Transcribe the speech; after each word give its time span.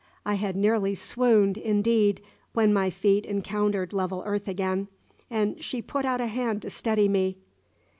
I 0.25 0.33
had 0.33 0.55
nearly 0.55 0.95
swooned, 0.95 1.59
indeed, 1.59 2.23
when 2.53 2.73
my 2.73 2.89
feet 2.89 3.23
encountered 3.23 3.93
level 3.93 4.23
earth 4.25 4.47
again, 4.47 4.87
and 5.29 5.63
she 5.63 5.79
put 5.79 6.05
out 6.05 6.19
a 6.19 6.25
hand 6.25 6.63
to 6.63 6.71
steady 6.71 7.07
me. 7.07 7.37